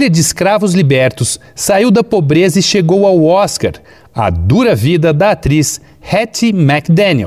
Filha 0.00 0.08
de 0.08 0.18
escravos 0.18 0.72
libertos, 0.72 1.38
saiu 1.54 1.90
da 1.90 2.02
pobreza 2.02 2.58
e 2.58 2.62
chegou 2.62 3.06
ao 3.06 3.22
Oscar. 3.22 3.74
A 4.14 4.30
dura 4.30 4.74
vida 4.74 5.12
da 5.12 5.32
atriz 5.32 5.78
Hattie 6.10 6.54
McDaniel. 6.54 7.26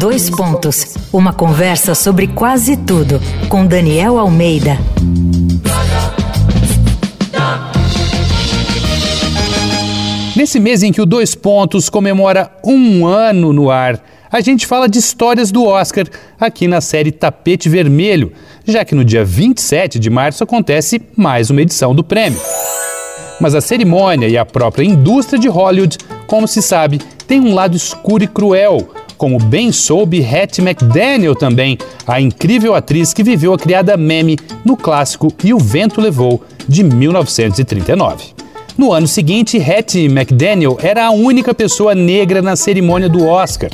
Dois 0.00 0.28
pontos. 0.28 0.96
Uma 1.12 1.32
conversa 1.32 1.94
sobre 1.94 2.26
quase 2.26 2.76
tudo 2.76 3.20
com 3.48 3.64
Daniel 3.64 4.18
Almeida. 4.18 4.78
Nesse 10.34 10.58
mês 10.58 10.82
em 10.82 10.90
que 10.90 11.00
o 11.00 11.06
Dois 11.06 11.36
Pontos 11.36 11.88
comemora 11.88 12.50
um 12.64 13.06
ano 13.06 13.52
no 13.52 13.70
ar, 13.70 14.02
a 14.30 14.40
gente 14.40 14.66
fala 14.66 14.88
de 14.88 14.98
histórias 14.98 15.50
do 15.50 15.64
Oscar 15.64 16.06
aqui 16.38 16.68
na 16.68 16.80
série 16.80 17.10
Tapete 17.10 17.68
Vermelho, 17.68 18.32
já 18.64 18.84
que 18.84 18.94
no 18.94 19.04
dia 19.04 19.24
27 19.24 19.98
de 19.98 20.08
março 20.08 20.44
acontece 20.44 21.02
mais 21.16 21.50
uma 21.50 21.60
edição 21.60 21.94
do 21.94 22.04
prêmio. 22.04 22.40
Mas 23.40 23.54
a 23.54 23.60
cerimônia 23.60 24.28
e 24.28 24.38
a 24.38 24.44
própria 24.44 24.84
indústria 24.84 25.38
de 25.38 25.48
Hollywood, 25.48 25.98
como 26.28 26.46
se 26.46 26.62
sabe, 26.62 27.00
tem 27.26 27.40
um 27.40 27.54
lado 27.54 27.76
escuro 27.76 28.22
e 28.22 28.28
cruel, 28.28 28.88
como 29.16 29.38
bem 29.38 29.72
soube 29.72 30.24
Hattie 30.24 30.64
McDaniel 30.64 31.34
também, 31.34 31.76
a 32.06 32.20
incrível 32.20 32.74
atriz 32.74 33.12
que 33.12 33.24
viveu 33.24 33.52
a 33.52 33.58
criada 33.58 33.96
meme 33.96 34.38
no 34.64 34.76
clássico 34.76 35.32
E 35.42 35.52
o 35.52 35.58
Vento 35.58 36.00
Levou, 36.00 36.42
de 36.68 36.84
1939. 36.84 38.26
No 38.78 38.92
ano 38.92 39.08
seguinte, 39.08 39.60
Hattie 39.60 40.06
McDaniel 40.06 40.78
era 40.80 41.06
a 41.06 41.10
única 41.10 41.52
pessoa 41.52 41.94
negra 41.94 42.40
na 42.40 42.54
cerimônia 42.54 43.08
do 43.08 43.26
Oscar. 43.26 43.70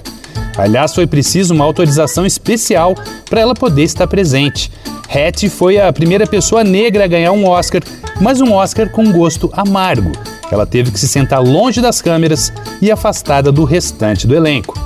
Aliás, 0.59 0.95
foi 0.95 1.07
preciso 1.07 1.53
uma 1.55 1.65
autorização 1.65 2.25
especial 2.25 2.95
para 3.29 3.41
ela 3.41 3.55
poder 3.55 3.83
estar 3.83 4.07
presente. 4.07 4.71
Hattie 5.09 5.51
foi 5.51 5.79
a 5.79 5.93
primeira 5.93 6.27
pessoa 6.27 6.65
negra 6.65 7.05
a 7.05 7.09
ganhar 7.09 7.33
um 7.33 7.47
Oscar, 7.47 7.83
mas 8.21 8.41
um 8.41 8.53
Oscar 8.53 8.91
com 8.91 9.13
gosto 9.13 9.51
amargo. 9.53 10.13
Ela 10.51 10.65
teve 10.65 10.91
que 10.91 10.99
se 10.99 11.09
sentar 11.09 11.43
longe 11.43 11.81
das 11.81 12.01
câmeras 12.01 12.53
e 12.81 12.91
afastada 12.91 13.53
do 13.53 13.65
restante 13.65 14.27
do 14.27 14.35
elenco. 14.35 14.79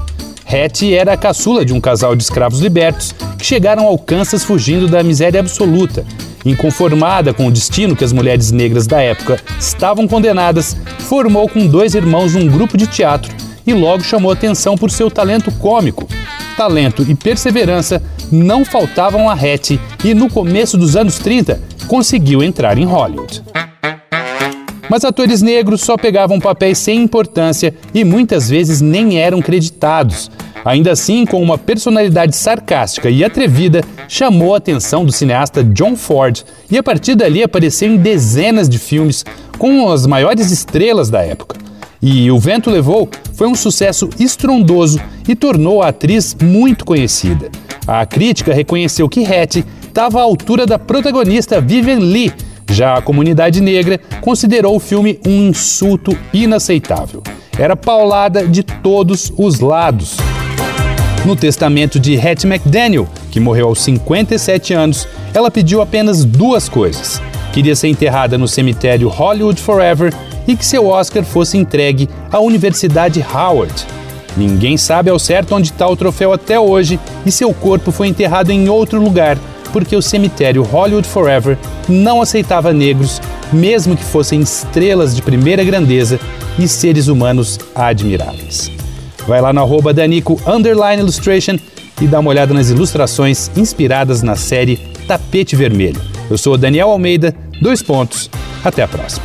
Hattie 0.44 0.94
era 0.94 1.12
a 1.12 1.16
caçula 1.16 1.64
de 1.64 1.72
um 1.72 1.80
casal 1.80 2.16
de 2.16 2.24
escravos 2.24 2.60
libertos 2.60 3.14
que 3.38 3.46
chegaram 3.46 3.86
ao 3.86 3.96
Kansas 3.96 4.42
fugindo 4.42 4.88
da 4.88 5.02
miséria 5.02 5.38
absoluta. 5.38 6.04
Inconformada 6.44 7.32
com 7.32 7.46
o 7.46 7.52
destino 7.52 7.94
que 7.94 8.02
as 8.02 8.12
mulheres 8.12 8.50
negras 8.50 8.86
da 8.86 9.00
época 9.00 9.38
estavam 9.58 10.08
condenadas, 10.08 10.76
formou 11.00 11.48
com 11.48 11.66
dois 11.66 11.94
irmãos 11.94 12.34
um 12.34 12.48
grupo 12.48 12.76
de 12.76 12.86
teatro 12.86 13.32
e 13.66 13.72
logo 13.72 14.02
chamou 14.02 14.30
atenção 14.30 14.76
por 14.76 14.90
seu 14.90 15.10
talento 15.10 15.50
cômico. 15.52 16.06
Talento 16.56 17.04
e 17.08 17.14
perseverança 17.14 18.02
não 18.30 18.64
faltavam 18.64 19.28
a 19.28 19.32
Hattie 19.32 19.80
e 20.04 20.14
no 20.14 20.28
começo 20.28 20.76
dos 20.76 20.96
anos 20.96 21.18
30 21.18 21.60
conseguiu 21.86 22.42
entrar 22.42 22.78
em 22.78 22.84
Hollywood. 22.84 23.42
Mas 24.88 25.04
atores 25.04 25.40
negros 25.40 25.82
só 25.82 25.96
pegavam 25.96 26.40
papéis 26.40 26.78
sem 26.78 27.02
importância 27.02 27.74
e 27.94 28.04
muitas 28.04 28.50
vezes 28.50 28.80
nem 28.80 29.18
eram 29.18 29.40
creditados. 29.40 30.30
Ainda 30.64 30.92
assim, 30.92 31.24
com 31.24 31.40
uma 31.40 31.56
personalidade 31.56 32.36
sarcástica 32.36 33.08
e 33.08 33.24
atrevida, 33.24 33.82
chamou 34.08 34.52
a 34.54 34.58
atenção 34.58 35.04
do 35.04 35.12
cineasta 35.12 35.64
John 35.64 35.96
Ford 35.96 36.42
e 36.70 36.76
a 36.76 36.82
partir 36.82 37.14
dali 37.14 37.42
apareceu 37.42 37.88
em 37.88 37.96
dezenas 37.96 38.68
de 38.68 38.78
filmes 38.78 39.24
com 39.58 39.90
as 39.90 40.06
maiores 40.06 40.50
estrelas 40.50 41.08
da 41.08 41.22
época. 41.22 41.69
E 42.02 42.30
O 42.30 42.38
Vento 42.38 42.70
Levou 42.70 43.10
foi 43.34 43.46
um 43.46 43.54
sucesso 43.54 44.08
estrondoso 44.18 44.98
e 45.28 45.34
tornou 45.34 45.82
a 45.82 45.88
atriz 45.88 46.34
muito 46.40 46.84
conhecida. 46.84 47.50
A 47.86 48.06
crítica 48.06 48.54
reconheceu 48.54 49.08
que 49.08 49.24
Hattie 49.24 49.64
estava 49.82 50.18
à 50.18 50.22
altura 50.22 50.64
da 50.64 50.78
protagonista 50.78 51.60
Vivian 51.60 51.98
Lee, 51.98 52.32
já 52.70 52.94
a 52.94 53.02
comunidade 53.02 53.60
negra 53.60 54.00
considerou 54.20 54.76
o 54.76 54.80
filme 54.80 55.20
um 55.26 55.48
insulto 55.48 56.16
inaceitável. 56.32 57.22
Era 57.58 57.76
paulada 57.76 58.46
de 58.46 58.62
todos 58.62 59.30
os 59.36 59.60
lados. 59.60 60.16
No 61.26 61.36
testamento 61.36 62.00
de 62.00 62.16
Hattie 62.16 62.50
McDaniel, 62.50 63.06
que 63.30 63.38
morreu 63.40 63.66
aos 63.66 63.82
57 63.82 64.72
anos, 64.72 65.06
ela 65.34 65.50
pediu 65.50 65.82
apenas 65.82 66.24
duas 66.24 66.66
coisas. 66.66 67.20
Queria 67.52 67.76
ser 67.76 67.88
enterrada 67.88 68.38
no 68.38 68.48
cemitério 68.48 69.08
Hollywood 69.08 69.60
Forever 69.60 70.14
e 70.46 70.56
que 70.56 70.64
seu 70.64 70.86
Oscar 70.86 71.24
fosse 71.24 71.56
entregue 71.56 72.08
à 72.30 72.40
Universidade 72.40 73.24
Howard. 73.32 73.86
Ninguém 74.36 74.76
sabe 74.76 75.10
ao 75.10 75.18
certo 75.18 75.54
onde 75.54 75.70
está 75.70 75.88
o 75.88 75.96
troféu 75.96 76.32
até 76.32 76.58
hoje 76.58 76.98
e 77.26 77.32
seu 77.32 77.52
corpo 77.52 77.90
foi 77.90 78.08
enterrado 78.08 78.50
em 78.50 78.68
outro 78.68 79.02
lugar, 79.02 79.36
porque 79.72 79.96
o 79.96 80.02
cemitério 80.02 80.62
Hollywood 80.62 81.06
Forever 81.06 81.58
não 81.88 82.22
aceitava 82.22 82.72
negros, 82.72 83.20
mesmo 83.52 83.96
que 83.96 84.04
fossem 84.04 84.40
estrelas 84.40 85.14
de 85.14 85.22
primeira 85.22 85.64
grandeza 85.64 86.18
e 86.58 86.68
seres 86.68 87.08
humanos 87.08 87.58
admiráveis. 87.74 88.70
Vai 89.26 89.40
lá 89.40 89.52
no 89.52 89.60
arroba 89.60 89.92
Danico 89.92 90.40
Illustration 90.98 91.56
e 92.00 92.06
dá 92.06 92.20
uma 92.20 92.30
olhada 92.30 92.54
nas 92.54 92.70
ilustrações 92.70 93.50
inspiradas 93.56 94.22
na 94.22 94.36
série 94.36 94.76
Tapete 95.06 95.54
Vermelho. 95.54 96.00
Eu 96.30 96.38
sou 96.38 96.56
Daniel 96.56 96.90
Almeida, 96.90 97.34
dois 97.60 97.82
pontos. 97.82 98.30
Até 98.64 98.82
a 98.82 98.88
próxima. 98.88 99.24